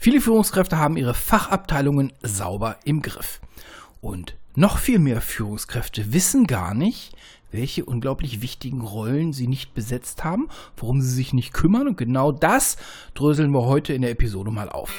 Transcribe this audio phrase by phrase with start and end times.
[0.00, 3.40] Viele Führungskräfte haben ihre Fachabteilungen sauber im Griff.
[4.00, 7.16] Und noch viel mehr Führungskräfte wissen gar nicht,
[7.50, 11.88] welche unglaublich wichtigen Rollen sie nicht besetzt haben, worum sie sich nicht kümmern.
[11.88, 12.76] Und genau das
[13.14, 14.94] dröseln wir heute in der Episode mal auf.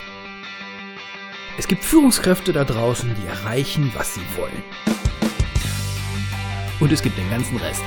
[1.57, 4.63] Es gibt Führungskräfte da draußen, die erreichen, was sie wollen.
[6.81, 7.84] Und es gibt den ganzen Rest.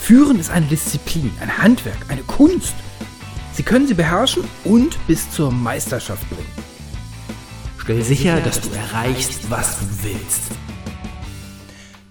[0.00, 2.74] Führen ist eine Disziplin, ein Handwerk, eine Kunst.
[3.56, 6.46] Sie können sie beherrschen und bis zur Meisterschaft bringen.
[7.78, 10.42] Stell sicher, dass du erreichst, was du willst.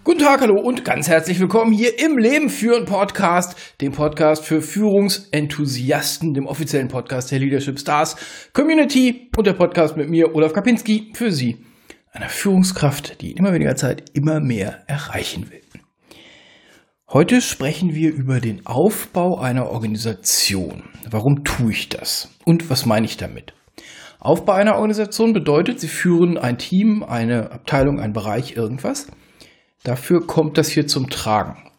[0.04, 4.60] Guten Tag, hallo und ganz herzlich willkommen hier im Leben führen Podcast, dem Podcast für
[4.60, 8.16] Führungsenthusiasten, dem offiziellen Podcast der Leadership Stars
[8.52, 11.64] Community und der Podcast mit mir, Olaf Kapinski, für Sie,
[12.12, 15.65] einer Führungskraft, die in immer weniger Zeit immer mehr erreichen will.
[17.16, 20.84] Heute sprechen wir über den Aufbau einer Organisation.
[21.10, 22.30] Warum tue ich das?
[22.44, 23.54] Und was meine ich damit?
[24.20, 29.08] Aufbau einer Organisation bedeutet, Sie führen ein Team, eine Abteilung, einen Bereich, irgendwas.
[29.86, 31.72] Dafür kommt das hier zum Tragen.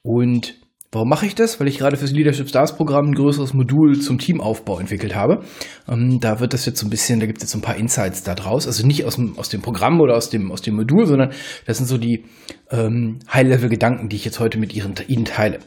[0.00, 0.54] Und
[0.94, 1.58] Warum mache ich das?
[1.58, 5.42] Weil ich gerade fürs Leadership Stars Programm ein größeres Modul zum Teamaufbau entwickelt habe.
[5.88, 7.76] Ähm, da wird das jetzt so ein bisschen, da gibt es jetzt so ein paar
[7.76, 8.68] Insights da draus.
[8.68, 11.32] Also nicht aus dem, aus dem Programm oder aus dem, aus dem Modul, sondern
[11.66, 12.24] das sind so die
[12.70, 15.58] ähm, High-Level-Gedanken, die ich jetzt heute mit Ihren, Ihnen teile.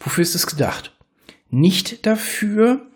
[0.00, 0.96] Wofür ist das gedacht?
[1.50, 2.86] Nicht dafür,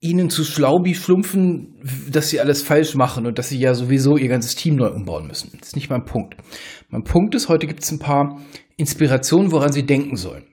[0.00, 1.76] ihnen zu schlau schlumpfen,
[2.10, 5.26] dass sie alles falsch machen und dass sie ja sowieso ihr ganzes Team neu umbauen
[5.26, 5.50] müssen.
[5.58, 6.36] Das ist nicht mein Punkt.
[6.90, 8.40] Mein Punkt ist, heute gibt es ein paar
[8.76, 10.44] Inspirationen, woran sie denken sollen.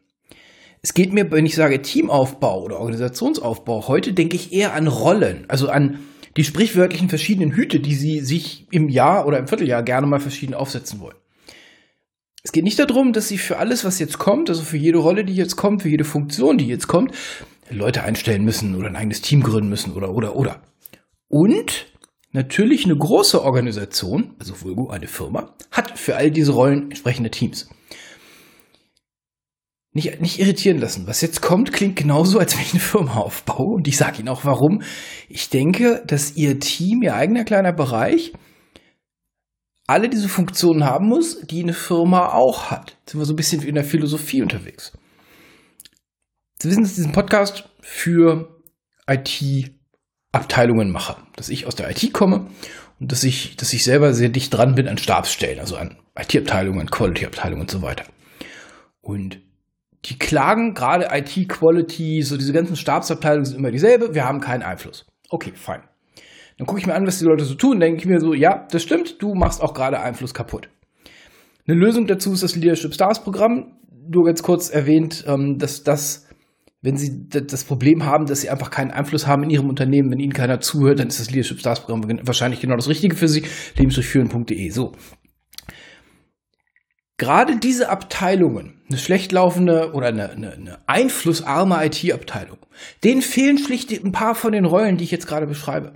[0.83, 5.45] Es geht mir, wenn ich sage Teamaufbau oder Organisationsaufbau, heute denke ich eher an Rollen,
[5.47, 5.99] also an
[6.37, 10.55] die sprichwörtlichen verschiedenen Hüte, die Sie sich im Jahr oder im Vierteljahr gerne mal verschieden
[10.55, 11.17] aufsetzen wollen.
[12.43, 15.23] Es geht nicht darum, dass Sie für alles, was jetzt kommt, also für jede Rolle,
[15.23, 17.13] die jetzt kommt, für jede Funktion, die jetzt kommt,
[17.69, 20.61] Leute einstellen müssen oder ein eigenes Team gründen müssen oder, oder, oder.
[21.27, 21.85] Und
[22.31, 27.69] natürlich eine große Organisation, also Vulgo eine Firma, hat für all diese Rollen entsprechende Teams
[29.93, 31.05] nicht, nicht irritieren lassen.
[31.07, 33.75] Was jetzt kommt, klingt genauso, als wenn ich eine Firma aufbaue.
[33.75, 34.81] Und ich sage Ihnen auch warum.
[35.27, 38.31] Ich denke, dass Ihr Team, Ihr eigener kleiner Bereich,
[39.87, 42.97] alle diese Funktionen haben muss, die eine Firma auch hat.
[43.01, 44.93] Jetzt sind wir so ein bisschen in der Philosophie unterwegs.
[46.59, 48.61] Sie wissen, dass ich diesen Podcast für
[49.07, 51.17] IT-Abteilungen mache.
[51.35, 52.47] Dass ich aus der IT komme
[53.01, 56.89] und dass ich, dass ich selber sehr dicht dran bin an Stabsstellen, also an IT-Abteilungen,
[56.89, 58.05] Quality-Abteilungen und so weiter.
[59.01, 59.41] Und
[60.05, 64.63] die klagen gerade IT Quality, so diese ganzen Stabsabteilungen sind immer dieselbe, wir haben keinen
[64.63, 65.05] Einfluss.
[65.29, 65.81] Okay, fein.
[66.57, 68.67] Dann gucke ich mir an, was die Leute so tun, denke ich mir so, ja,
[68.71, 70.69] das stimmt, du machst auch gerade Einfluss kaputt.
[71.67, 73.77] Eine Lösung dazu ist das Leadership Stars Programm.
[74.09, 76.27] Nur ganz kurz erwähnt, ähm, dass das,
[76.81, 80.19] wenn Sie das Problem haben, dass Sie einfach keinen Einfluss haben in Ihrem Unternehmen, wenn
[80.19, 83.43] Ihnen keiner zuhört, dann ist das Leadership Stars Programm wahrscheinlich genau das Richtige für Sie.
[83.77, 84.69] lebensdurchführen.de.
[84.69, 84.93] So,
[87.21, 92.57] gerade diese Abteilungen, eine schlecht laufende oder eine, eine, eine einflussarme IT-Abteilung,
[93.03, 95.93] denen fehlen schlicht ein paar von den Rollen, die ich jetzt gerade beschreibe.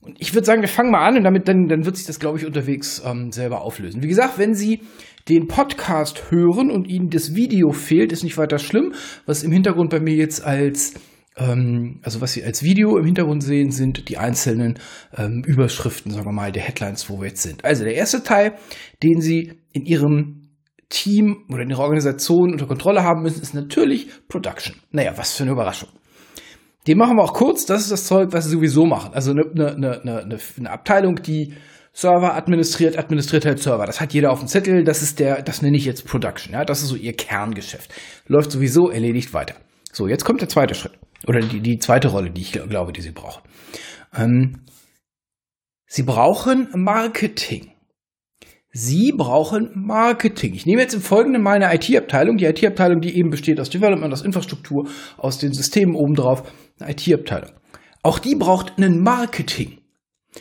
[0.00, 2.20] Und ich würde sagen, wir fangen mal an und damit dann, dann wird sich das,
[2.20, 4.04] glaube ich, unterwegs ähm, selber auflösen.
[4.04, 4.82] Wie gesagt, wenn Sie
[5.28, 8.94] den Podcast hören und Ihnen das Video fehlt, ist nicht weiter schlimm.
[9.26, 10.94] Was im Hintergrund bei mir jetzt als
[11.34, 14.78] also was Sie als Video im Hintergrund sehen, sind die einzelnen
[15.16, 17.64] ähm, Überschriften, sagen wir mal, der Headlines, wo wir jetzt sind.
[17.64, 18.54] Also der erste Teil,
[19.02, 20.50] den Sie in Ihrem
[20.90, 24.76] Team oder in Ihrer Organisation unter Kontrolle haben müssen, ist natürlich Production.
[24.90, 25.88] Naja, was für eine Überraschung.
[26.86, 27.64] Den machen wir auch kurz.
[27.64, 29.14] Das ist das Zeug, was Sie sowieso machen.
[29.14, 31.54] Also eine, eine, eine, eine Abteilung, die
[31.94, 33.86] Server administriert, administriert halt Server.
[33.86, 34.84] Das hat jeder auf dem Zettel.
[34.84, 36.52] Das ist der, das nenne ich jetzt Production.
[36.52, 37.92] Ja, das ist so Ihr Kerngeschäft.
[38.26, 39.54] Läuft sowieso erledigt weiter.
[39.92, 40.92] So, jetzt kommt der zweite Schritt.
[41.26, 43.42] Oder die, die zweite Rolle, die ich glaube, die Sie brauchen.
[44.14, 44.62] Ähm,
[45.86, 47.72] Sie brauchen Marketing.
[48.70, 50.54] Sie brauchen Marketing.
[50.54, 54.22] Ich nehme jetzt im Folgenden meine IT-Abteilung, die IT-Abteilung, die eben besteht aus Development, aus
[54.22, 54.88] Infrastruktur,
[55.18, 57.50] aus den Systemen obendrauf, eine IT-Abteilung.
[58.02, 59.78] Auch die braucht einen Marketing.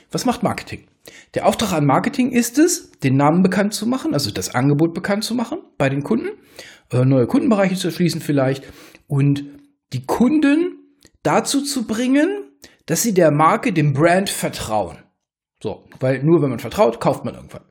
[0.10, 0.88] Was macht Marketing?
[1.34, 5.26] Der Auftrag an Marketing ist es, den Namen bekannt zu machen, also das Angebot bekannt
[5.26, 6.30] zu machen bei den Kunden,
[6.92, 8.64] äh, neue Kundenbereiche zu erschließen vielleicht
[9.08, 9.44] und
[9.92, 10.71] die Kunden
[11.24, 12.52] dazu zu bringen,
[12.86, 14.98] dass sie der Marke, dem Brand vertrauen.
[15.62, 17.64] So, weil nur wenn man vertraut, kauft man irgendwann.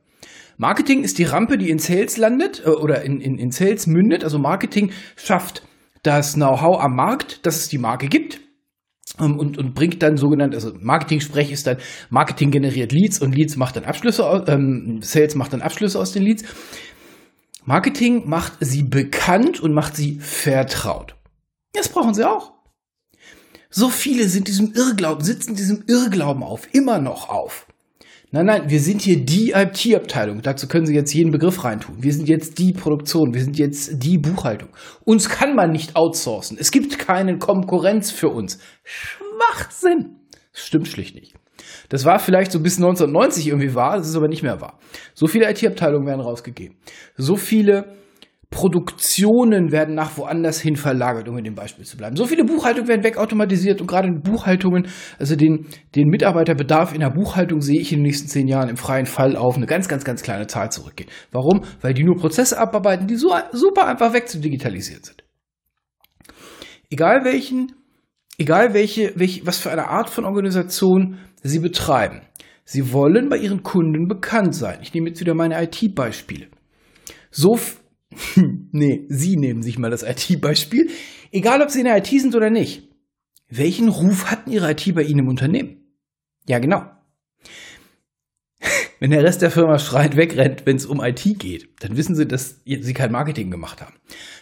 [0.57, 4.23] Marketing ist die Rampe, die in Sales landet äh, oder in, in, in Sales mündet.
[4.23, 5.63] Also Marketing schafft
[6.03, 8.39] das Know-how am Markt, dass es die Marke gibt
[9.19, 11.77] ähm, und, und bringt dann sogenannt, also Marketing-Sprech ist dann,
[12.09, 16.23] Marketing generiert Leads und Leads macht dann Abschlüsse, ähm, Sales macht dann Abschlüsse aus den
[16.23, 16.43] Leads.
[17.65, 21.15] Marketing macht sie bekannt und macht sie vertraut.
[21.73, 22.53] Das brauchen sie auch.
[23.73, 27.65] So viele sind diesem Irrglauben, sitzen diesem Irrglauben auf, immer noch auf.
[28.33, 30.41] Nein, nein, wir sind hier die IT-Abteilung.
[30.41, 32.03] Dazu können Sie jetzt jeden Begriff reintun.
[32.03, 33.33] Wir sind jetzt die Produktion.
[33.33, 34.69] Wir sind jetzt die Buchhaltung.
[35.03, 36.57] Uns kann man nicht outsourcen.
[36.59, 38.59] Es gibt keine Konkurrenz für uns.
[38.83, 40.17] Schwachsinn.
[40.53, 41.33] Das stimmt schlicht nicht.
[41.89, 44.79] Das war vielleicht so bis 1990 irgendwie wahr, das ist aber nicht mehr wahr.
[45.13, 46.77] So viele IT-Abteilungen werden rausgegeben.
[47.17, 47.95] So viele
[48.51, 52.17] Produktionen werden nach woanders hin verlagert, um in dem Beispiel zu bleiben.
[52.17, 54.87] So viele Buchhaltungen werden wegautomatisiert und gerade in Buchhaltungen,
[55.17, 58.75] also den, den Mitarbeiterbedarf in der Buchhaltung sehe ich in den nächsten zehn Jahren im
[58.75, 61.09] freien Fall auf eine ganz, ganz, ganz kleine Zahl zurückgehen.
[61.31, 61.61] Warum?
[61.79, 65.23] Weil die nur Prozesse abarbeiten, die so super einfach wegzudigitalisieren sind.
[66.89, 67.71] Egal welchen,
[68.37, 72.21] egal welche, welche, was für eine Art von Organisation sie betreiben.
[72.65, 74.79] Sie wollen bei ihren Kunden bekannt sein.
[74.81, 76.47] Ich nehme jetzt wieder meine IT-Beispiele.
[77.31, 77.57] So
[78.71, 80.89] nee, Sie nehmen sich mal das IT-Beispiel.
[81.31, 82.89] Egal, ob Sie in der IT sind oder nicht.
[83.49, 85.77] Welchen Ruf hatten Ihre IT bei Ihnen im Unternehmen?
[86.47, 86.83] Ja, genau.
[88.99, 92.27] Wenn der Rest der Firma schreit wegrennt, wenn es um IT geht, dann wissen Sie,
[92.27, 93.95] dass Sie kein Marketing gemacht haben.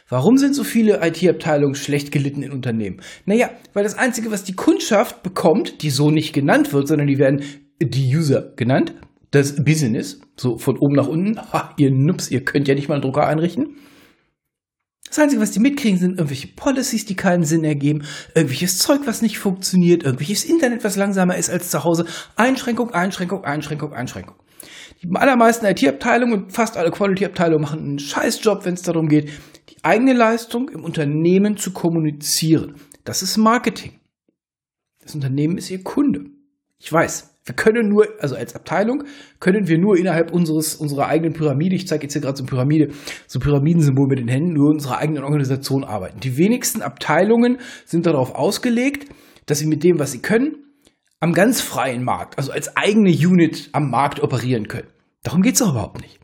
[0.10, 3.02] Warum sind so viele IT-Abteilungen schlecht gelitten in Unternehmen?
[3.26, 7.20] Naja, weil das Einzige, was die Kundschaft bekommt, die so nicht genannt wird, sondern die
[7.20, 7.44] werden
[7.82, 8.94] die User genannt,
[9.32, 12.96] das Business, so von oben nach unten, ha, ihr Nups, ihr könnt ja nicht mal
[12.96, 13.76] einen Drucker einrichten.
[15.08, 18.04] Das Einzige, was die mitkriegen, sind irgendwelche Policies, die keinen Sinn ergeben,
[18.36, 22.06] irgendwelches Zeug, was nicht funktioniert, irgendwelches Internet, was langsamer ist als zu Hause.
[22.36, 24.36] Einschränkung, Einschränkung, Einschränkung, Einschränkung.
[25.02, 29.32] Die allermeisten IT-Abteilungen und fast alle Quality-Abteilungen machen einen Scheißjob, wenn es darum geht,
[29.70, 32.76] die eigene Leistung im Unternehmen zu kommunizieren.
[33.04, 34.00] Das ist Marketing.
[35.02, 36.26] Das Unternehmen ist ihr Kunde.
[36.78, 39.06] Ich weiß, wir können nur, also als Abteilung,
[39.40, 42.50] können wir nur innerhalb unseres, unserer eigenen Pyramide, ich zeige jetzt hier gerade so eine
[42.50, 42.90] Pyramide,
[43.28, 46.20] so Pyramidensymbol mit den Händen, nur unserer eigenen Organisation arbeiten.
[46.20, 49.08] Die wenigsten Abteilungen sind darauf ausgelegt,
[49.46, 50.58] dass sie mit dem, was sie können,
[51.20, 54.88] am ganz freien Markt, also als eigene Unit am Markt operieren können.
[55.24, 56.20] Darum geht es auch überhaupt nicht.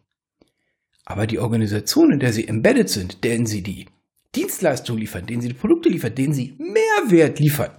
[1.06, 3.88] Aber die Organisation, in der sie embedded sind, denen sie die
[4.36, 7.72] Dienstleistungen liefern, denen sie die Produkte liefern, denen sie Mehrwert liefern,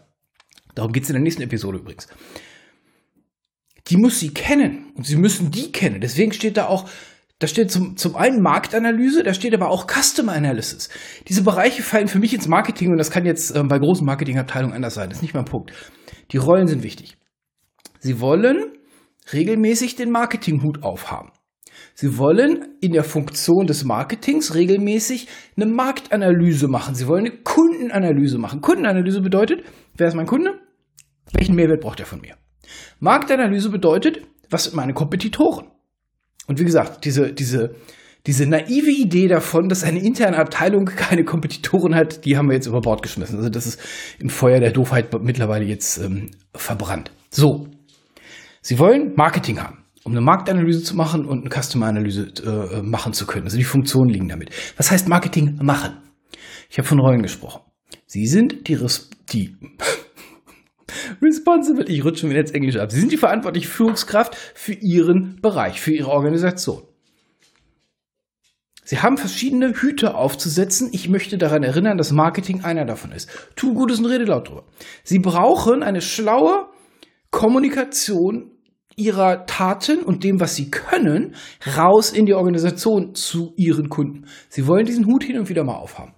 [0.74, 2.08] darum geht es in der nächsten Episode übrigens,
[3.88, 6.00] die muss sie kennen und sie müssen die kennen.
[6.00, 6.88] Deswegen steht da auch,
[7.38, 10.88] da steht zum, zum einen Marktanalyse, da steht aber auch Customer Analysis.
[11.28, 14.74] Diese Bereiche fallen für mich ins Marketing und das kann jetzt äh, bei großen Marketingabteilungen
[14.74, 15.08] anders sein.
[15.08, 15.72] Das ist nicht mein Punkt.
[16.32, 17.16] Die Rollen sind wichtig.
[18.00, 18.72] Sie wollen
[19.32, 21.30] regelmäßig den Marketinghut aufhaben.
[21.94, 26.94] Sie wollen in der Funktion des Marketings regelmäßig eine Marktanalyse machen.
[26.94, 28.60] Sie wollen eine Kundenanalyse machen.
[28.60, 29.62] Kundenanalyse bedeutet,
[29.96, 30.60] wer ist mein Kunde?
[31.32, 32.36] Welchen Mehrwert braucht er von mir?
[33.00, 34.20] Marktanalyse bedeutet,
[34.50, 35.66] was sind meine Kompetitoren?
[36.46, 37.74] Und wie gesagt, diese, diese,
[38.26, 42.66] diese naive Idee davon, dass eine interne Abteilung keine Kompetitoren hat, die haben wir jetzt
[42.66, 43.36] über Bord geschmissen.
[43.36, 43.80] Also das ist
[44.18, 47.10] im Feuer der Doofheit mittlerweile jetzt ähm, verbrannt.
[47.30, 47.68] So,
[48.66, 53.24] Sie wollen Marketing haben, um eine Marktanalyse zu machen und eine Customer-Analyse äh, machen zu
[53.24, 53.44] können.
[53.44, 54.50] Also die Funktionen liegen damit.
[54.76, 55.98] Was heißt Marketing machen?
[56.68, 57.62] Ich habe von Rollen gesprochen.
[58.06, 58.76] Sie sind die,
[59.32, 59.56] die
[61.22, 62.92] Responsible, ich rutsche wieder ins Englische ab.
[62.92, 66.82] Sie sind die verantwortliche Führungskraft für Ihren Bereich, für Ihre Organisation.
[68.84, 70.90] Sie haben verschiedene Hüte aufzusetzen.
[70.92, 73.28] Ich möchte daran erinnern, dass Marketing einer davon ist.
[73.56, 74.64] Tu Gutes und rede laut drüber.
[75.02, 76.68] Sie brauchen eine schlaue
[77.32, 78.52] Kommunikation
[78.94, 81.34] ihrer Taten und dem, was sie können,
[81.76, 84.26] raus in die Organisation zu ihren Kunden.
[84.48, 86.14] Sie wollen diesen Hut hin und wieder mal aufhaben.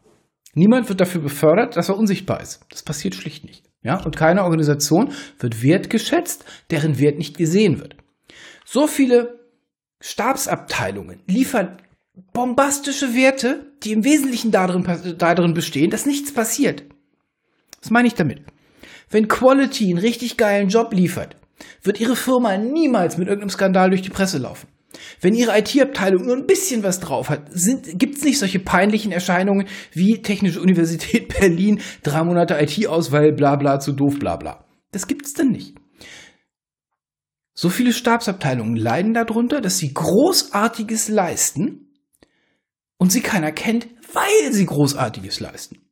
[0.55, 2.61] Niemand wird dafür befördert, dass er unsichtbar ist.
[2.71, 3.68] Das passiert schlicht nicht.
[3.83, 7.97] Ja, und keine Organisation wird wertgeschätzt, deren Wert nicht gesehen wird.
[8.65, 9.39] So viele
[10.01, 11.81] Stabsabteilungen liefern
[12.33, 16.85] bombastische Werte, die im Wesentlichen darin, darin bestehen, dass nichts passiert.
[17.81, 18.43] Was meine ich damit?
[19.11, 21.37] Wenn Quality einen richtig geilen Job liefert,
[21.83, 24.69] wird ihre Firma niemals mit irgendeinem Skandal durch die Presse laufen.
[25.21, 27.51] Wenn Ihre IT-Abteilung nur ein bisschen was drauf hat,
[27.95, 33.81] gibt es nicht solche peinlichen Erscheinungen wie Technische Universität Berlin, drei Monate IT-Auswahl, bla bla
[33.81, 34.65] zu doof, bla bla.
[34.93, 35.77] Das gibt es denn nicht.
[37.55, 41.93] So viele Stabsabteilungen leiden darunter, dass sie Großartiges leisten
[42.99, 45.88] und sie keiner kennt, weil sie Großartiges leisten.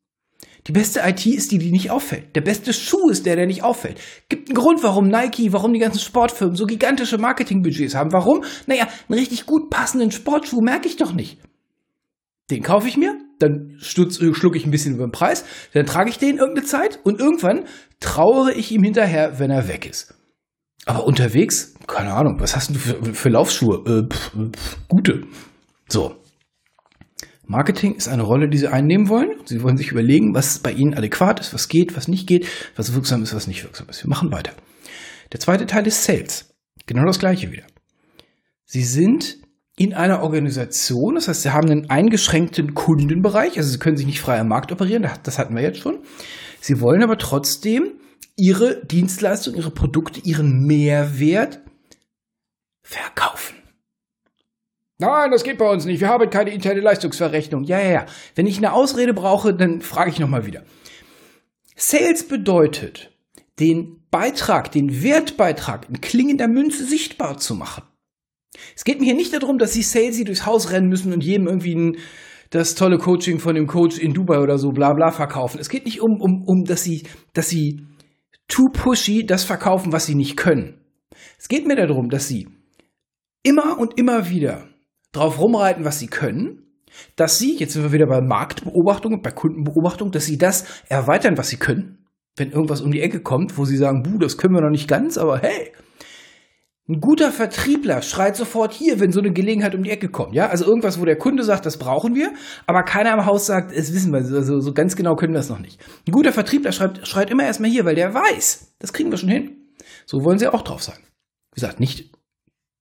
[0.67, 2.35] Die beste IT ist die, die nicht auffällt.
[2.35, 4.01] Der beste Schuh ist der, der nicht auffällt.
[4.29, 8.13] Gibt einen Grund, warum Nike, warum die ganzen Sportfirmen so gigantische Marketingbudgets haben.
[8.13, 8.43] Warum?
[8.67, 11.39] Naja, einen richtig gut passenden Sportschuh merke ich doch nicht.
[12.51, 16.19] Den kaufe ich mir, dann schlucke ich ein bisschen über den Preis, dann trage ich
[16.19, 17.65] den irgendeine Zeit und irgendwann
[17.99, 20.15] trauere ich ihm hinterher, wenn er weg ist.
[20.85, 23.83] Aber unterwegs, keine Ahnung, was hast du für, für Laufschuhe?
[23.85, 25.23] Äh, pff, pff, gute.
[25.89, 26.17] So.
[27.49, 29.31] Marketing ist eine Rolle, die Sie einnehmen wollen.
[29.45, 32.95] Sie wollen sich überlegen, was bei Ihnen adäquat ist, was geht, was nicht geht, was
[32.95, 34.05] wirksam ist, was nicht wirksam ist.
[34.05, 34.53] Wir machen weiter.
[35.33, 36.55] Der zweite Teil ist Sales.
[36.87, 37.65] Genau das gleiche wieder.
[38.65, 39.39] Sie sind
[39.77, 44.21] in einer Organisation, das heißt, Sie haben einen eingeschränkten Kundenbereich, also Sie können sich nicht
[44.21, 45.99] frei am Markt operieren, das hatten wir jetzt schon.
[46.61, 47.93] Sie wollen aber trotzdem
[48.37, 51.61] Ihre Dienstleistung, Ihre Produkte, Ihren Mehrwert
[52.83, 53.57] verkaufen.
[54.99, 56.01] Nein, das geht bei uns nicht.
[56.01, 57.65] Wir haben keine interne Leistungsverrechnung.
[57.65, 58.07] Ja, ja, ja.
[58.35, 60.65] Wenn ich eine Ausrede brauche, dann frage ich nochmal wieder.
[61.77, 63.11] Sales bedeutet,
[63.61, 67.85] den Beitrag, den Wertbeitrag in klingender Münze sichtbar zu machen.
[68.75, 71.47] Es geht mir hier nicht darum, dass Sie Salesy durchs Haus rennen müssen und jedem
[71.47, 71.97] irgendwie ein,
[72.49, 75.61] das tolle Coaching von dem Coach in Dubai oder so bla bla verkaufen.
[75.61, 77.03] Es geht nicht um, um, um dass Sie,
[77.35, 77.87] dass Sie
[78.49, 80.81] too pushy das verkaufen, was Sie nicht können.
[81.39, 82.49] Es geht mir darum, dass Sie
[83.43, 84.69] immer und immer wieder
[85.13, 86.67] drauf rumreiten, was sie können,
[87.17, 91.37] dass sie, jetzt sind wir wieder bei Marktbeobachtung und bei Kundenbeobachtung, dass sie das erweitern,
[91.37, 92.07] was sie können.
[92.37, 94.89] Wenn irgendwas um die Ecke kommt, wo sie sagen, buh, das können wir noch nicht
[94.89, 95.73] ganz, aber hey,
[96.89, 100.35] ein guter Vertriebler schreit sofort hier, wenn so eine Gelegenheit um die Ecke kommt.
[100.35, 102.33] Ja, also irgendwas, wo der Kunde sagt, das brauchen wir,
[102.67, 105.49] aber keiner im Haus sagt, das wissen wir, also so ganz genau können wir das
[105.49, 105.81] noch nicht.
[106.07, 109.31] Ein guter Vertriebler schreit, schreit immer erstmal hier, weil der weiß, das kriegen wir schon
[109.31, 109.57] hin.
[110.05, 110.99] So wollen sie auch drauf sein.
[111.55, 112.16] Wie gesagt, nicht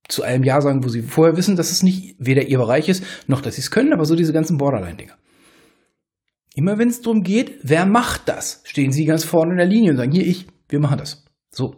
[0.07, 3.03] zu einem Ja sagen, wo sie vorher wissen, dass es nicht weder ihr Bereich ist,
[3.27, 5.17] noch dass sie es können, aber so diese ganzen Borderline-Dinger.
[6.55, 9.91] Immer wenn es darum geht, wer macht das, stehen sie ganz vorne in der Linie
[9.91, 11.25] und sagen, hier ich, wir machen das.
[11.51, 11.75] So.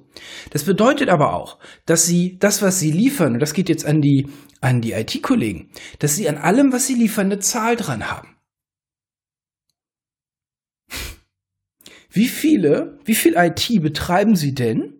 [0.51, 4.01] Das bedeutet aber auch, dass sie das, was sie liefern, und das geht jetzt an
[4.01, 4.27] die,
[4.62, 5.69] an die IT-Kollegen,
[6.00, 8.36] dass sie an allem, was sie liefern, eine Zahl dran haben.
[12.10, 14.93] Wie viele, wie viel IT betreiben sie denn?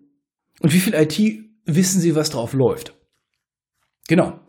[0.60, 1.18] Und wie viel IT
[1.64, 2.97] wissen sie, was drauf läuft?
[4.08, 4.40] Genau.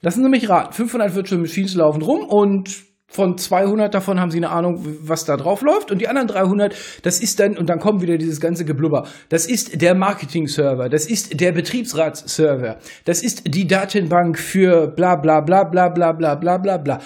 [0.00, 0.72] Lassen Sie mich raten.
[0.72, 5.36] 500 Virtual Machines laufen rum und von 200 davon haben Sie eine Ahnung, was da
[5.36, 5.90] drauf läuft.
[5.90, 9.08] Und die anderen 300, das ist dann, und dann kommt wieder dieses ganze Geblubber.
[9.30, 10.88] Das ist der Marketing-Server.
[10.88, 12.78] Das ist der Betriebsratsserver.
[13.06, 17.00] Das ist die Datenbank für bla, bla, bla, bla, bla, bla, bla, bla, bla.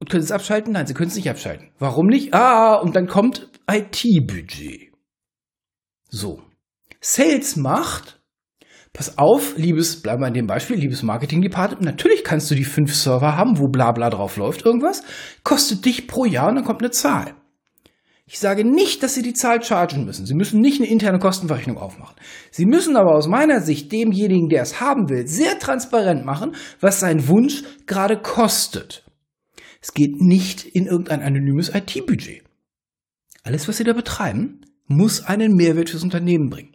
[0.00, 0.72] Und können Sie es abschalten?
[0.72, 1.68] Nein, Sie können es nicht abschalten.
[1.78, 2.32] Warum nicht?
[2.32, 4.92] Ah, und dann kommt IT-Budget.
[6.08, 6.42] So.
[7.00, 8.18] Sales macht,
[8.94, 12.94] pass auf, liebes, bleiben wir in dem Beispiel, liebes Marketing-Department, natürlich kannst du die fünf
[12.94, 15.02] Server haben, wo bla bla drauf läuft irgendwas,
[15.42, 17.34] kostet dich pro Jahr und dann kommt eine Zahl.
[18.26, 20.24] Ich sage nicht, dass Sie die Zahl chargen müssen.
[20.24, 22.16] Sie müssen nicht eine interne Kostenverrechnung aufmachen.
[22.50, 27.00] Sie müssen aber aus meiner Sicht demjenigen, der es haben will, sehr transparent machen, was
[27.00, 29.04] sein Wunsch gerade kostet.
[29.82, 32.44] Es geht nicht in irgendein anonymes IT-Budget.
[33.42, 36.73] Alles, was Sie da betreiben, muss einen Mehrwert fürs Unternehmen bringen.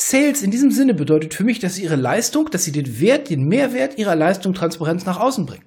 [0.00, 3.28] Sales in diesem Sinne bedeutet für mich, dass sie ihre Leistung, dass sie den Wert,
[3.28, 5.66] den Mehrwert ihrer Leistung Transparenz nach außen bringen.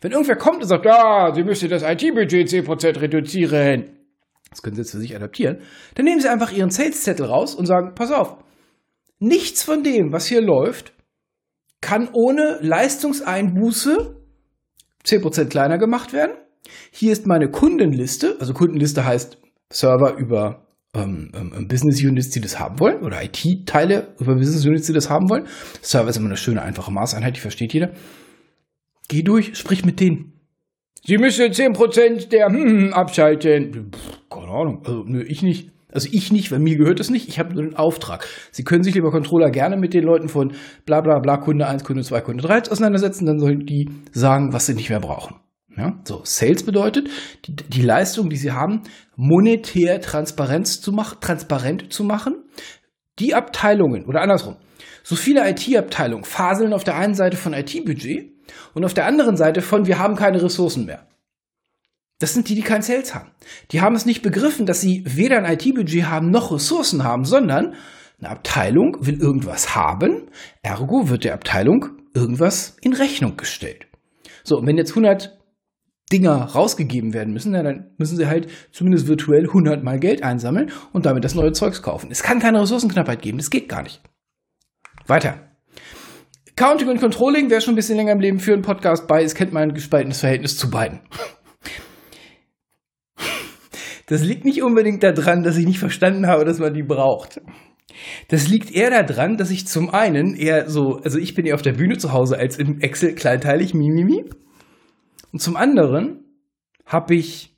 [0.00, 3.96] Wenn irgendwer kommt und sagt, ja, Sie müssen das IT-Budget 10% reduzieren,
[4.50, 5.58] das können Sie jetzt für sich adaptieren,
[5.94, 8.38] dann nehmen Sie einfach Ihren Sales-Zettel raus und sagen, pass auf,
[9.20, 10.92] nichts von dem, was hier läuft,
[11.80, 14.16] kann ohne Leistungseinbuße
[15.06, 16.32] 10% kleiner gemacht werden.
[16.90, 19.38] Hier ist meine Kundenliste, also Kundenliste heißt
[19.72, 24.86] Server über ähm, ähm, Business Units, die das haben wollen, oder IT-Teile über Business Units,
[24.86, 25.46] die das haben wollen.
[25.82, 27.90] Server ist immer eine schöne, einfache Maßeinheit, die versteht jeder.
[29.08, 30.32] Geh durch, sprich mit denen.
[31.04, 33.90] Sie müssen 10% der hm, hm, abschalten.
[33.92, 35.70] Pff, keine Ahnung, also nö, ich nicht.
[35.92, 37.28] Also ich nicht, weil mir gehört es nicht.
[37.28, 38.24] Ich habe nur den Auftrag.
[38.52, 40.52] Sie können sich, lieber Controller, gerne mit den Leuten von
[40.86, 43.26] bla bla bla Kunde 1, Kunde 2, Kunde 3 auseinandersetzen.
[43.26, 45.34] Dann sollen die sagen, was sie nicht mehr brauchen.
[45.80, 47.08] Ja, so, Sales bedeutet,
[47.46, 48.82] die, die Leistung, die sie haben,
[49.16, 52.44] monetär Transparenz zu machen, transparent zu machen.
[53.18, 54.56] Die Abteilungen, oder andersrum,
[55.02, 58.30] so viele IT-Abteilungen faseln auf der einen Seite von IT-Budget
[58.74, 61.06] und auf der anderen Seite von wir haben keine Ressourcen mehr.
[62.18, 63.30] Das sind die, die kein Sales haben.
[63.70, 67.74] Die haben es nicht begriffen, dass sie weder ein IT-Budget haben noch Ressourcen haben, sondern
[68.18, 70.28] eine Abteilung will irgendwas haben,
[70.60, 73.86] ergo wird der Abteilung irgendwas in Rechnung gestellt.
[74.44, 75.39] So, und wenn jetzt 100
[76.12, 81.06] Dinger rausgegeben werden müssen, dann müssen sie halt zumindest virtuell 100 Mal Geld einsammeln und
[81.06, 82.10] damit das neue Zeugs kaufen.
[82.10, 84.02] Es kann keine Ressourcenknappheit geben, das geht gar nicht.
[85.06, 85.50] Weiter.
[86.50, 89.34] Accounting und Controlling, wer schon ein bisschen länger im Leben für einen Podcast bei ist,
[89.34, 91.00] kennt mein gespaltenes Verhältnis zu beiden.
[94.06, 97.40] Das liegt nicht unbedingt daran, dass ich nicht verstanden habe, dass man die braucht.
[98.28, 101.62] Das liegt eher daran, dass ich zum einen eher so, also ich bin eher auf
[101.62, 104.24] der Bühne zu Hause als im Excel kleinteilig, mimimi.
[105.32, 106.24] Und zum anderen
[106.84, 107.56] habe ich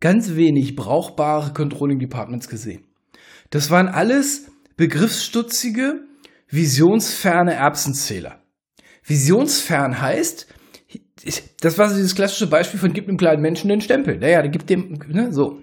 [0.00, 2.84] ganz wenig brauchbare Controlling Departments gesehen.
[3.50, 6.04] Das waren alles begriffsstutzige,
[6.48, 8.42] visionsferne Erbsenzähler.
[9.04, 10.46] Visionsfern heißt,
[11.60, 14.18] das war so dieses klassische Beispiel von gibt einem kleinen Menschen den Stempel.
[14.18, 15.60] Naja, der gibt dem, ne, so.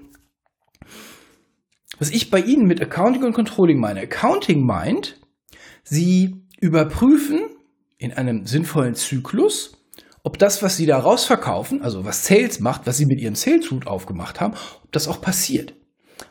[1.98, 4.02] Was ich bei Ihnen mit Accounting und Controlling meine.
[4.02, 5.20] Accounting meint,
[5.84, 7.40] Sie überprüfen
[7.98, 9.77] in einem sinnvollen Zyklus,
[10.28, 13.72] ob das, was Sie da rausverkaufen, also was Sales macht, was Sie mit Ihrem Sales
[13.72, 15.74] Route aufgemacht haben, ob das auch passiert.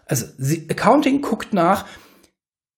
[0.05, 1.87] Also Sie, Accounting guckt nach,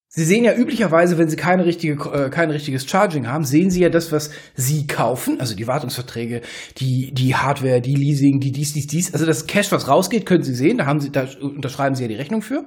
[0.07, 3.81] Sie sehen ja üblicherweise, wenn Sie keine richtige, äh, kein richtiges Charging haben, sehen Sie
[3.81, 6.43] ja das, was Sie kaufen, also die Wartungsverträge,
[6.77, 9.13] die, die Hardware, die Leasing, die dies, dies, dies.
[9.13, 12.09] Also das Cash, was rausgeht, können Sie sehen, da haben Sie, da unterschreiben Sie ja
[12.09, 12.61] die Rechnung für.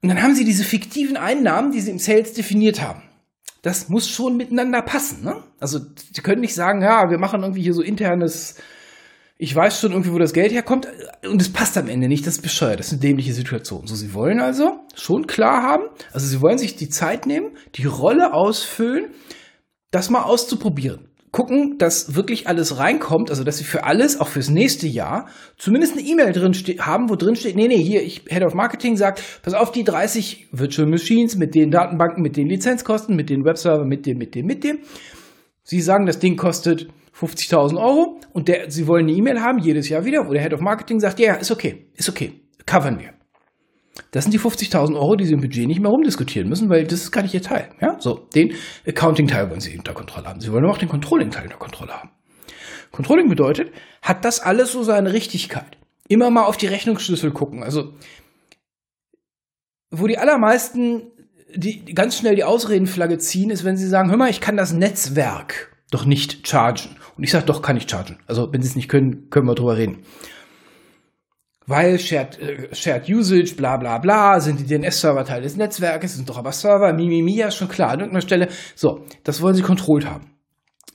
[0.00, 3.02] Und dann haben Sie diese fiktiven Einnahmen, die Sie im Sales definiert haben.
[3.62, 5.42] Das muss schon miteinander passen, ne?
[5.60, 5.78] Also
[6.12, 8.56] Sie können nicht sagen, ja, wir machen irgendwie hier so internes
[9.42, 10.86] ich weiß schon irgendwie, wo das Geld herkommt
[11.28, 13.88] und es passt am Ende nicht, das ist bescheuert, das ist eine dämliche Situation.
[13.88, 17.86] So, sie wollen also schon klar haben, also sie wollen sich die Zeit nehmen, die
[17.86, 19.10] Rolle ausfüllen,
[19.90, 21.08] das mal auszuprobieren.
[21.32, 25.94] Gucken, dass wirklich alles reinkommt, also dass sie für alles, auch fürs nächste Jahr, zumindest
[25.94, 29.22] eine E-Mail drin haben, wo drin steht, nee, nee, hier, ich, Head of Marketing sagt,
[29.42, 33.86] pass auf die 30 Virtual Machines mit den Datenbanken, mit den Lizenzkosten, mit den Webserver,
[33.86, 34.80] mit dem, mit dem, mit dem.
[35.62, 39.88] Sie sagen, das Ding kostet 50.000 Euro und der, Sie wollen eine E-Mail haben, jedes
[39.88, 42.32] Jahr wieder, wo der Head of Marketing sagt, ja, yeah, ist okay, ist okay,
[42.66, 43.21] covern wir.
[44.10, 47.00] Das sind die 50.000 Euro, die Sie im Budget nicht mehr rumdiskutieren müssen, weil das
[47.00, 47.70] ist gar nicht Ihr Teil.
[47.80, 48.54] Ja, so, den
[48.86, 50.40] Accounting-Teil wollen Sie unter Kontrolle haben.
[50.40, 52.10] Sie wollen aber auch den Controlling-Teil unter Kontrolle haben.
[52.90, 53.72] Controlling bedeutet,
[54.02, 55.78] hat das alles so seine Richtigkeit?
[56.08, 57.62] Immer mal auf die Rechnungsschlüssel gucken.
[57.62, 57.94] Also,
[59.90, 61.12] wo die allermeisten
[61.54, 64.72] die ganz schnell die Ausredenflagge ziehen, ist, wenn sie sagen, hör mal, ich kann das
[64.72, 66.96] Netzwerk doch nicht chargen.
[67.16, 68.18] Und ich sage, doch, kann ich chargen.
[68.26, 70.04] Also, wenn sie es nicht können, können wir drüber reden.
[71.66, 76.28] Weil Shared, äh, Shared Usage, bla bla bla, sind die DNS-Server Teil des Netzwerkes, sind
[76.28, 78.48] doch aber Server, mimimi, mi, mi, ja, schon klar, an irgendeiner Stelle.
[78.74, 80.30] So, das wollen sie kontrolliert haben.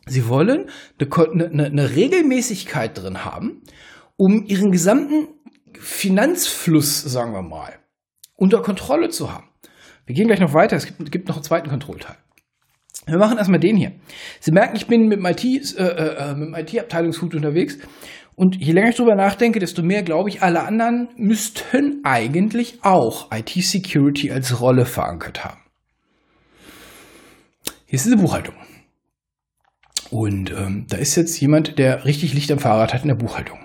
[0.06, 0.70] Sie wollen
[1.00, 3.64] eine, eine, eine Regelmäßigkeit drin haben,
[4.18, 5.28] um ihren gesamten
[5.80, 7.74] Finanzfluss, sagen wir mal,
[8.36, 9.50] unter Kontrolle zu haben.
[10.06, 12.16] Wir gehen gleich noch weiter, es gibt, gibt noch einen zweiten Kontrollteil.
[13.06, 13.92] Wir machen erstmal den hier.
[14.40, 17.77] Sie merken, ich bin mit dem IT-Abteilungshut äh, äh, unterwegs.
[18.40, 23.32] Und je länger ich drüber nachdenke, desto mehr glaube ich, alle anderen müssten eigentlich auch
[23.32, 25.60] IT-Security als Rolle verankert haben.
[27.88, 28.54] Hier ist diese Buchhaltung.
[30.12, 33.58] Und ähm, da ist jetzt jemand, der richtig Licht am Fahrrad hat in der Buchhaltung.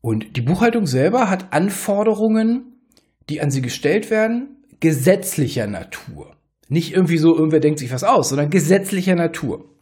[0.00, 2.80] Und die Buchhaltung selber hat Anforderungen,
[3.30, 6.34] die an sie gestellt werden, gesetzlicher Natur.
[6.68, 9.75] Nicht irgendwie so, irgendwer denkt sich was aus, sondern gesetzlicher Natur.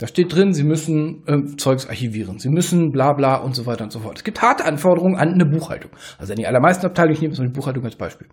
[0.00, 3.84] Da steht drin, sie müssen äh, Zeugs archivieren, sie müssen bla bla und so weiter
[3.84, 4.16] und so fort.
[4.16, 5.90] Es gibt harte Anforderungen an eine Buchhaltung.
[6.16, 8.26] Also an die allermeisten Abteilungen, ich nehme jetzt mal die Buchhaltung als Beispiel.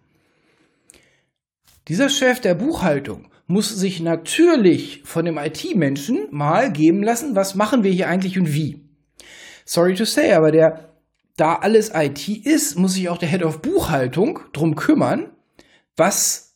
[1.90, 7.84] Dieser Chef der Buchhaltung muss sich natürlich von dem IT-Menschen mal geben lassen, was machen
[7.84, 8.86] wir hier eigentlich und wie.
[9.66, 10.94] Sorry to say, aber der,
[11.36, 15.32] da alles IT ist, muss sich auch der Head of Buchhaltung drum kümmern,
[15.98, 16.47] was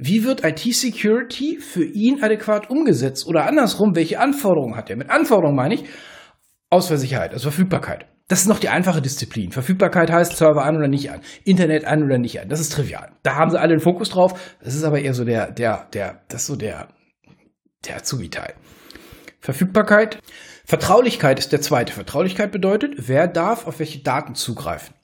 [0.00, 3.26] wie wird IT-Security für ihn adäquat umgesetzt?
[3.26, 4.96] Oder andersrum, welche Anforderungen hat er?
[4.96, 5.84] Mit Anforderungen meine ich
[6.70, 8.06] Ausfallsicherheit, also Verfügbarkeit.
[8.28, 9.50] Das ist noch die einfache Disziplin.
[9.50, 12.48] Verfügbarkeit heißt Server an oder nicht an, Internet an oder nicht an.
[12.48, 13.10] Das ist trivial.
[13.24, 14.56] Da haben sie alle den Fokus drauf.
[14.62, 16.88] Das ist aber eher so der, der, der, das ist so der,
[17.84, 18.54] der Azubi-Teil.
[19.40, 20.20] Verfügbarkeit.
[20.64, 21.92] Vertraulichkeit ist der zweite.
[21.92, 24.94] Vertraulichkeit bedeutet, wer darf auf welche Daten zugreifen.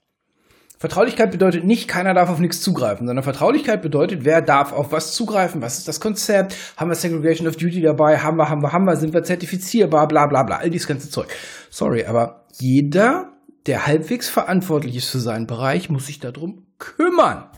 [0.78, 5.14] Vertraulichkeit bedeutet nicht, keiner darf auf nichts zugreifen, sondern Vertraulichkeit bedeutet, wer darf auf was
[5.14, 8.72] zugreifen, was ist das Konzept, haben wir Segregation of Duty dabei, haben wir, haben wir,
[8.72, 11.28] haben wir, sind wir zertifizierbar, bla bla bla, all dieses ganze Zeug.
[11.70, 13.32] Sorry, aber jeder,
[13.66, 17.50] der halbwegs verantwortlich ist für seinen Bereich, muss sich darum kümmern.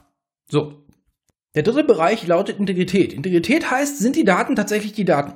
[0.50, 0.84] So.
[1.54, 3.14] Der dritte Bereich lautet Integrität.
[3.14, 5.32] Integrität heißt, sind die Daten tatsächlich die Daten?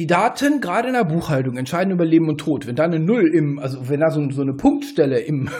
[0.00, 2.66] Die Daten, gerade in der Buchhaltung, entscheiden über Leben und Tod.
[2.66, 5.50] Wenn da eine Null im, also wenn da so, so eine Punktstelle im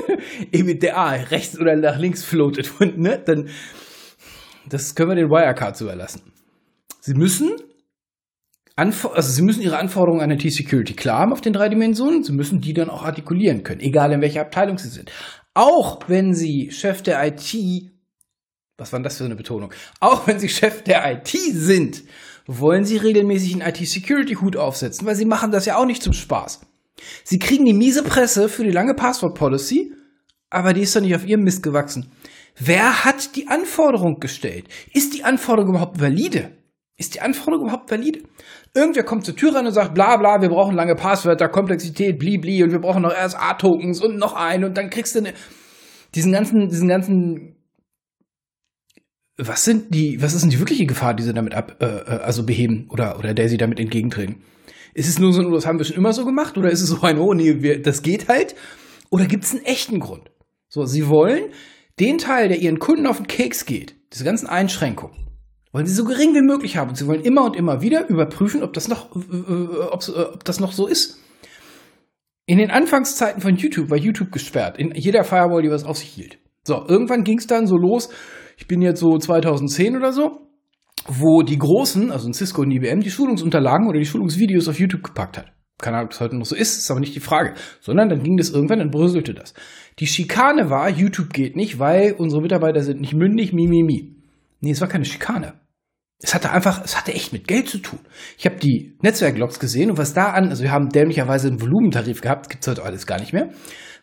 [0.52, 3.50] EBDA rechts oder nach links floatet, ne, dann
[4.66, 6.32] das können wir den Wirecards überlassen.
[7.00, 7.56] Sie müssen
[8.74, 12.24] also Sie müssen Ihre Anforderungen an IT-Security klar haben auf den drei Dimensionen.
[12.24, 15.12] Sie müssen die dann auch artikulieren können, egal in welcher Abteilung Sie sind.
[15.52, 17.54] Auch wenn Sie Chef der IT,
[18.78, 19.74] was war denn das für eine Betonung?
[20.00, 22.02] Auch wenn Sie Chef der IT sind
[22.58, 26.60] wollen sie regelmäßig einen IT-Security-Hut aufsetzen, weil sie machen das ja auch nicht zum Spaß.
[27.22, 29.92] Sie kriegen die miese Presse für die lange Passwort-Policy,
[30.50, 32.10] aber die ist doch nicht auf ihrem Mist gewachsen.
[32.58, 34.66] Wer hat die Anforderung gestellt?
[34.92, 36.50] Ist die Anforderung überhaupt valide?
[36.96, 38.20] Ist die Anforderung überhaupt valide?
[38.74, 42.36] Irgendwer kommt zur Tür rein und sagt, bla bla, wir brauchen lange Passwörter, Komplexität, bli
[42.38, 45.34] bli, und wir brauchen noch RSA-Tokens und noch einen und dann kriegst du eine,
[46.14, 47.59] diesen ganzen, diesen ganzen
[49.46, 52.20] was sind die, was ist denn die wirkliche Gefahr, die sie damit ab, äh, äh,
[52.20, 54.42] also beheben oder, oder der sie damit entgegentreten?
[54.94, 57.02] Ist es nur so, das haben wir schon immer so gemacht oder ist es so
[57.02, 58.54] ein, oh nee, wir, das geht halt?
[59.10, 60.30] Oder gibt es einen echten Grund?
[60.68, 61.50] So, sie wollen
[61.98, 65.16] den Teil, der ihren Kunden auf den Keks geht, diese ganzen Einschränkungen,
[65.72, 66.94] wollen sie so gering wie möglich haben.
[66.94, 70.72] Sie wollen immer und immer wieder überprüfen, ob das noch, äh, äh, ob das noch
[70.72, 71.18] so ist.
[72.46, 74.76] In den Anfangszeiten von YouTube war YouTube gesperrt.
[74.78, 76.38] In jeder Firewall, die was auf sich hielt.
[76.66, 78.10] So, irgendwann ging es dann so los.
[78.60, 80.46] Ich bin jetzt so 2010 oder so,
[81.08, 85.02] wo die Großen, also ein Cisco und IBM, die Schulungsunterlagen oder die Schulungsvideos auf YouTube
[85.02, 85.52] gepackt hat.
[85.78, 87.54] Keine Ahnung, ob das heute noch so ist, ist aber nicht die Frage.
[87.80, 89.54] Sondern dann ging das irgendwann, dann bröselte das.
[89.98, 94.14] Die Schikane war, YouTube geht nicht, weil unsere Mitarbeiter sind nicht mündig, mi, mi, mi.
[94.60, 95.54] Nee, es war keine Schikane.
[96.22, 98.00] Es hatte einfach, es hatte echt mit Geld zu tun.
[98.36, 102.20] Ich habe die Netzwerklogs gesehen und was da an, also wir haben dämlicherweise einen Volumentarif
[102.20, 103.48] gehabt, gibt's heute alles gar nicht mehr.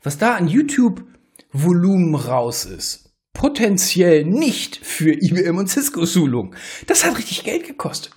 [0.02, 3.07] Was da an YouTube-Volumen raus ist,
[3.38, 6.56] potenziell nicht für IBM und Cisco-Schulung.
[6.88, 8.14] Das hat richtig Geld gekostet.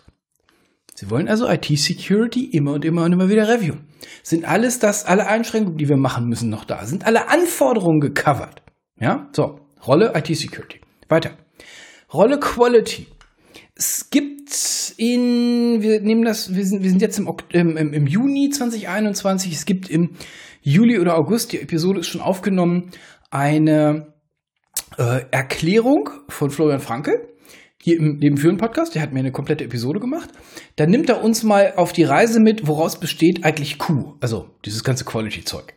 [0.94, 3.86] Sie wollen also IT-Security immer und immer und immer wieder reviewen.
[4.22, 6.86] Sind alles das, alle Einschränkungen, die wir machen müssen, noch da?
[6.86, 8.62] Sind alle Anforderungen gecovert?
[8.98, 9.60] Ja, so.
[9.86, 10.80] Rolle IT-Security.
[11.08, 11.36] Weiter.
[12.12, 13.06] Rolle Quality.
[13.74, 14.50] Es gibt
[14.96, 19.64] in, wir nehmen das, wir sind, wir sind jetzt im, im, im Juni 2021, es
[19.64, 20.16] gibt im
[20.62, 22.90] Juli oder August, die Episode ist schon aufgenommen,
[23.30, 24.12] eine
[24.98, 27.30] äh, Erklärung von Florian Frankel
[27.82, 30.28] hier im Leben führen Podcast, der hat mir eine komplette Episode gemacht.
[30.76, 34.84] Da nimmt er uns mal auf die Reise mit, woraus besteht eigentlich Q, also dieses
[34.84, 35.74] ganze Quality-Zeug.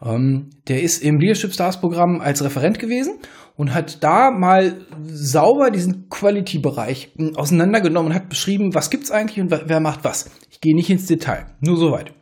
[0.00, 3.18] Ähm, der ist im Leadership Stars Programm als Referent gewesen
[3.56, 9.40] und hat da mal sauber diesen Quality-Bereich hm, auseinandergenommen und hat beschrieben, was gibt's eigentlich
[9.40, 10.30] und wer macht was.
[10.50, 12.12] Ich gehe nicht ins Detail, nur soweit.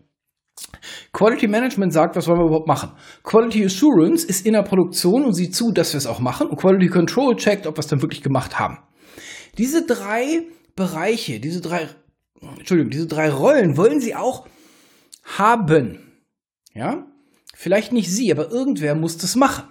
[1.12, 2.92] Quality Management sagt, was wollen wir überhaupt machen?
[3.22, 6.48] Quality Assurance ist in der Produktion und sieht zu, dass wir es auch machen.
[6.48, 8.78] Und Quality Control checkt, ob wir es dann wirklich gemacht haben.
[9.58, 11.88] Diese drei Bereiche, diese drei,
[12.40, 14.46] Entschuldigung, diese drei Rollen wollen sie auch
[15.24, 16.12] haben.
[16.72, 17.06] Ja?
[17.54, 19.64] Vielleicht nicht sie, aber irgendwer muss das machen.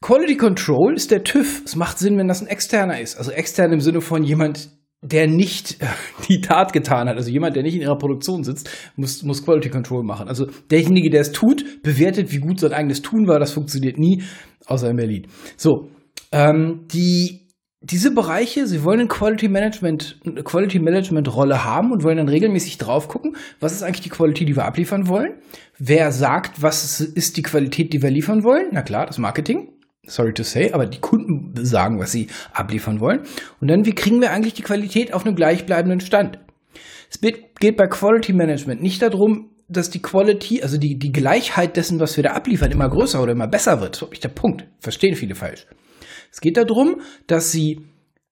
[0.00, 1.62] Quality Control ist der TÜV.
[1.64, 3.16] Es macht Sinn, wenn das ein externer ist.
[3.16, 4.70] Also extern im Sinne von jemand,
[5.02, 5.78] der nicht
[6.28, 7.16] die Tat getan hat.
[7.16, 10.28] Also jemand, der nicht in ihrer Produktion sitzt, muss, muss Quality Control machen.
[10.28, 13.38] Also derjenige, der es tut, bewertet, wie gut sein eigenes Tun war.
[13.38, 14.22] Das funktioniert nie,
[14.66, 15.26] außer in Berlin.
[15.56, 15.88] So,
[16.32, 17.48] ähm, die
[17.80, 22.28] diese Bereiche, sie wollen eine Quality Management, eine Quality Management Rolle haben und wollen dann
[22.28, 25.34] regelmäßig drauf gucken, was ist eigentlich die Qualität, die wir abliefern wollen?
[25.78, 28.66] Wer sagt, was ist die Qualität, die wir liefern wollen?
[28.72, 29.77] Na klar, das Marketing
[30.08, 33.20] sorry to say, aber die Kunden sagen, was sie abliefern wollen.
[33.60, 36.38] Und dann, wie kriegen wir eigentlich die Qualität auf einem gleichbleibenden Stand?
[37.10, 42.00] Es geht bei Quality Management nicht darum, dass die Quality, also die, die Gleichheit dessen,
[42.00, 43.96] was wir da abliefern, immer größer oder immer besser wird.
[43.96, 44.66] So ist der Punkt.
[44.80, 45.66] Verstehen viele falsch.
[46.32, 47.86] Es geht darum, dass sie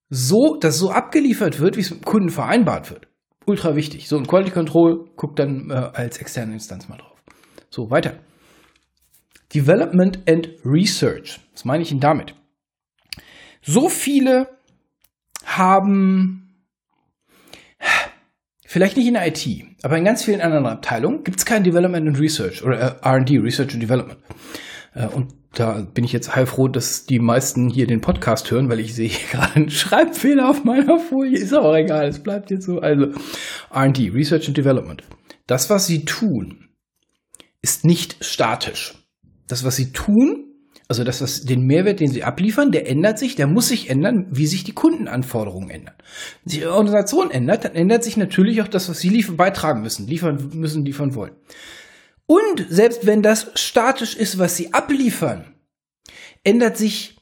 [0.08, 3.08] so, dass so abgeliefert wird, wie es mit dem Kunden vereinbart wird.
[3.46, 4.08] Ultra wichtig.
[4.08, 7.16] So ein Quality Control guckt dann äh, als externe Instanz mal drauf.
[7.70, 8.14] So, weiter.
[9.56, 11.40] Development and Research.
[11.54, 12.34] Was meine ich denn damit?
[13.62, 14.48] So viele
[15.46, 16.62] haben,
[18.66, 19.48] vielleicht nicht in der IT,
[19.82, 23.42] aber in ganz vielen anderen Abteilungen gibt es kein Development and Research oder äh, RD,
[23.42, 24.18] Research and Development.
[24.92, 28.80] Äh, und da bin ich jetzt heilfroh, dass die meisten hier den Podcast hören, weil
[28.80, 31.38] ich sehe gerade einen Schreibfehler auf meiner Folie.
[31.38, 32.80] Ist aber egal, es bleibt jetzt so.
[32.80, 33.06] Also
[33.74, 35.02] RD, Research and Development.
[35.46, 36.68] Das, was sie tun,
[37.62, 39.05] ist nicht statisch
[39.48, 40.46] das, was sie tun,
[40.88, 44.28] also das, was den Mehrwert, den sie abliefern, der ändert sich, der muss sich ändern,
[44.30, 45.94] wie sich die Kundenanforderungen ändern.
[46.44, 49.82] Wenn sich ihre Organisation ändert, dann ändert sich natürlich auch das, was sie liefern, beitragen
[49.82, 51.34] müssen, liefern müssen, liefern wollen.
[52.26, 55.54] Und selbst wenn das statisch ist, was sie abliefern,
[56.44, 57.16] ändert sich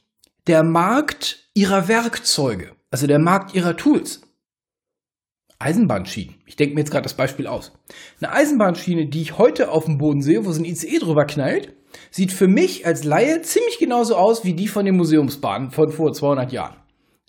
[0.47, 4.21] der Markt ihrer Werkzeuge, also der Markt ihrer Tools.
[5.57, 6.35] Eisenbahnschienen.
[6.45, 7.71] Ich denke mir jetzt gerade das Beispiel aus.
[8.19, 11.73] Eine Eisenbahnschiene, die ich heute auf dem Boden sehe, wo so ein ICE drüber knallt,
[12.11, 16.11] sieht für mich als Laie ziemlich genauso aus wie die von den Museumsbahnen von vor
[16.11, 16.77] 200 Jahren.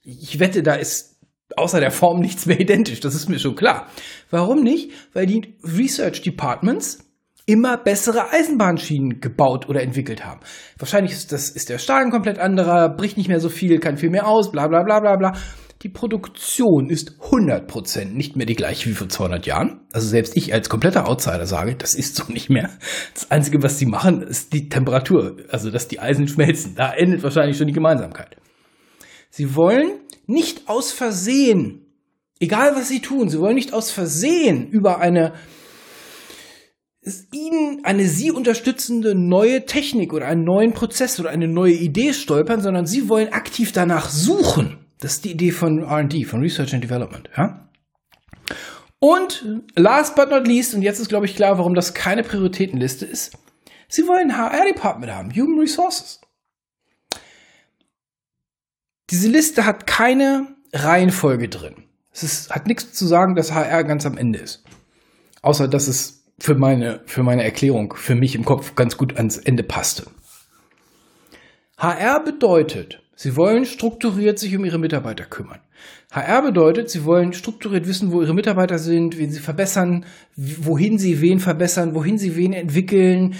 [0.03, 1.17] Ich wette, da ist
[1.57, 3.87] außer der Form nichts mehr identisch, das ist mir schon klar.
[4.31, 4.93] Warum nicht?
[5.13, 7.07] Weil die Research Departments
[7.47, 10.41] immer bessere Eisenbahnschienen gebaut oder entwickelt haben.
[10.79, 13.97] Wahrscheinlich ist, das, ist der Stahl ein komplett anderer, bricht nicht mehr so viel, kann
[13.97, 15.33] viel mehr aus, bla bla bla bla bla.
[15.87, 19.83] Die Produktion ist 100% nicht mehr die gleiche wie vor 200 Jahren.
[19.93, 22.71] Also selbst ich als kompletter Outsider sage, das ist so nicht mehr.
[23.15, 25.37] Das Einzige, was sie machen, ist die Temperatur.
[25.49, 26.75] Also, dass die Eisen schmelzen.
[26.75, 28.37] Da endet wahrscheinlich schon die Gemeinsamkeit.
[29.31, 29.93] Sie wollen
[30.27, 31.87] nicht aus Versehen,
[32.41, 35.35] egal was sie tun, sie wollen nicht aus Versehen über eine
[37.31, 42.61] ihnen eine sie unterstützende neue Technik oder einen neuen Prozess oder eine neue Idee stolpern,
[42.61, 46.83] sondern sie wollen aktiv danach suchen Das ist die Idee von R&D, von Research and
[46.83, 47.69] Development, ja.
[48.99, 53.05] Und last but not least, und jetzt ist, glaube ich, klar, warum das keine Prioritätenliste
[53.05, 53.37] ist.
[53.89, 56.21] Sie wollen HR-Department haben, Human Resources.
[59.11, 61.85] Diese Liste hat keine Reihenfolge drin.
[62.13, 64.65] Es ist, hat nichts zu sagen, dass HR ganz am Ende ist.
[65.43, 69.37] Außer, dass es für meine, für meine Erklärung, für mich im Kopf ganz gut ans
[69.37, 70.07] Ende passte.
[71.79, 75.61] HR bedeutet, Sie wollen strukturiert sich um Ihre Mitarbeiter kümmern.
[76.13, 80.05] HR bedeutet, Sie wollen strukturiert wissen, wo Ihre Mitarbeiter sind, wen Sie verbessern,
[80.37, 83.35] wohin Sie wen verbessern, wohin Sie wen entwickeln,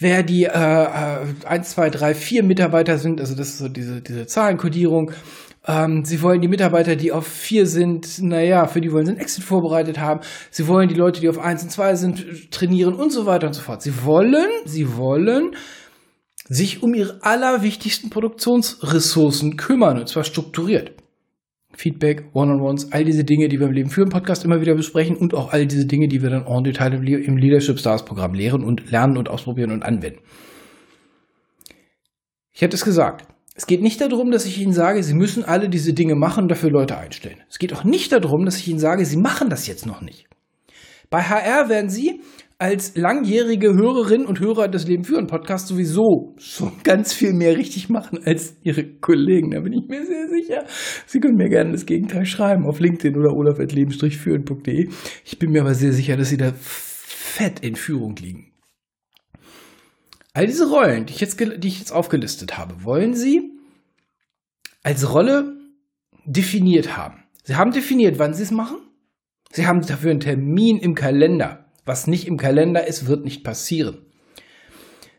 [0.00, 4.26] wer die äh, 1, 2, 3, 4 Mitarbeiter sind, also das ist so diese, diese
[4.26, 5.12] Zahlenkodierung.
[5.66, 9.20] Ähm, sie wollen die Mitarbeiter, die auf 4 sind, naja, für die wollen sie einen
[9.20, 10.20] Exit vorbereitet haben.
[10.50, 13.52] Sie wollen die Leute, die auf 1 und 2 sind, trainieren und so weiter und
[13.52, 13.82] so fort.
[13.82, 15.54] Sie wollen, sie wollen
[16.50, 20.92] sich um ihre allerwichtigsten Produktionsressourcen kümmern, und zwar strukturiert.
[21.72, 25.32] Feedback, One-on-Ones, all diese Dinge, die wir im Leben führen Podcast immer wieder besprechen und
[25.32, 28.90] auch all diese Dinge, die wir dann en Detail im Leadership Stars Programm lehren und
[28.90, 30.18] lernen und ausprobieren und anwenden.
[32.52, 33.28] Ich hätte es gesagt.
[33.54, 36.48] Es geht nicht darum, dass ich Ihnen sage, Sie müssen alle diese Dinge machen und
[36.48, 37.38] dafür Leute einstellen.
[37.48, 40.26] Es geht auch nicht darum, dass ich Ihnen sage, Sie machen das jetzt noch nicht.
[41.10, 42.20] Bei HR werden Sie
[42.60, 47.88] als langjährige Hörerinnen und Hörer des Leben führen Podcasts sowieso schon ganz viel mehr richtig
[47.88, 49.52] machen als ihre Kollegen.
[49.52, 50.64] Da bin ich mir sehr sicher.
[51.06, 54.90] Sie können mir gerne das Gegenteil schreiben auf LinkedIn oder olaf.leben-führen.de.
[55.24, 58.52] Ich bin mir aber sehr sicher, dass sie da fett in Führung liegen.
[60.34, 63.52] All diese Rollen, die ich jetzt, die ich jetzt aufgelistet habe, wollen Sie
[64.82, 65.56] als Rolle
[66.26, 67.24] definiert haben.
[67.42, 68.76] Sie haben definiert, wann Sie es machen.
[69.50, 71.69] Sie haben dafür einen Termin im Kalender.
[71.90, 74.06] Was nicht im Kalender ist, wird nicht passieren.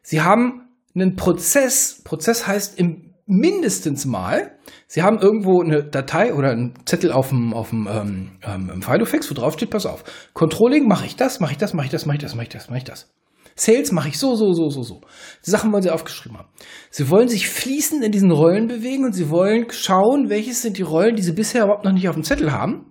[0.03, 2.01] Sie haben einen Prozess.
[2.05, 4.57] Prozess heißt im mindestens mal,
[4.87, 9.29] Sie haben irgendwo eine Datei oder einen Zettel auf dem, auf dem ähm, ähm, Filofax,
[9.29, 12.05] wo drauf steht, pass auf, Controlling mache ich das, mache ich das, mache ich das,
[12.05, 13.11] mache ich das, mache ich das, mache ich das.
[13.55, 15.01] Sales mache ich so, so, so, so, so.
[15.45, 16.47] Die Sachen wollen Sie aufgeschrieben haben.
[16.89, 20.83] Sie wollen sich fließend in diesen Rollen bewegen und Sie wollen schauen, welches sind die
[20.83, 22.85] Rollen, die Sie bisher überhaupt noch nicht auf dem Zettel haben.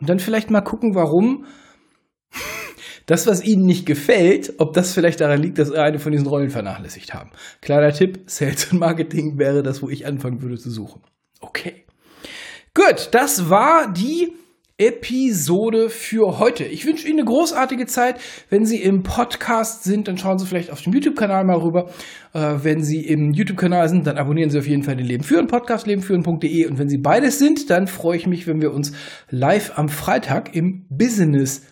[0.00, 1.46] Und dann vielleicht mal gucken, warum
[3.08, 6.26] das, was ihnen nicht gefällt, ob das vielleicht daran liegt, dass sie eine von diesen
[6.26, 7.30] Rollen vernachlässigt haben.
[7.62, 11.00] Kleiner Tipp, Sales und Marketing wäre das, wo ich anfangen würde zu suchen.
[11.40, 11.86] Okay.
[12.74, 14.34] Gut, das war die
[14.80, 16.62] Episode für heute.
[16.62, 18.20] Ich wünsche Ihnen eine großartige Zeit.
[18.48, 21.90] Wenn Sie im Podcast sind, dann schauen Sie vielleicht auf dem YouTube-Kanal mal rüber.
[22.32, 25.48] Äh, wenn Sie im YouTube-Kanal sind, dann abonnieren Sie auf jeden Fall den Leben führen
[25.48, 26.66] Podcast, lebenführen.de.
[26.66, 28.92] Und wenn Sie beides sind, dann freue ich mich, wenn wir uns
[29.30, 31.66] live am Freitag im Business,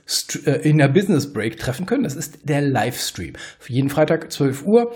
[0.44, 2.02] äh, in der Business Break treffen können.
[2.02, 3.34] Das ist der Livestream.
[3.68, 4.92] Jeden Freitag 12 Uhr.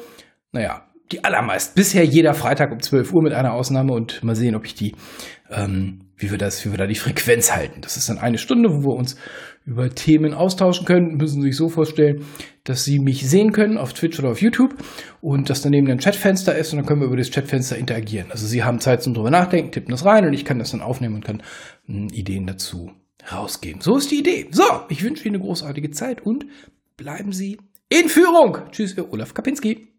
[0.50, 1.76] Naja, die allermeist.
[1.76, 4.96] Bisher jeder Freitag um 12 Uhr mit einer Ausnahme und mal sehen, ob ich die
[5.48, 7.80] ähm, wie wir das, wie wir da die Frequenz halten.
[7.80, 9.16] Das ist dann eine Stunde, wo wir uns
[9.64, 11.16] über Themen austauschen können.
[11.16, 12.24] Müssen Sie sich so vorstellen,
[12.64, 14.74] dass Sie mich sehen können auf Twitch oder auf YouTube
[15.20, 18.30] und dass daneben ein Chatfenster ist und dann können wir über das Chatfenster interagieren.
[18.30, 20.82] Also Sie haben Zeit zum drüber nachdenken, tippen das rein und ich kann das dann
[20.82, 21.42] aufnehmen und kann
[21.86, 22.90] hm, Ideen dazu
[23.30, 23.80] rausgeben.
[23.80, 24.46] So ist die Idee.
[24.50, 26.46] So, ich wünsche Ihnen eine großartige Zeit und
[26.96, 28.58] bleiben Sie in Führung.
[28.70, 29.89] Tschüss, Ihr Olaf Kapinski.